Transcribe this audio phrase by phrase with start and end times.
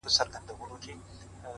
[0.21, 1.07] لكه برېښنا’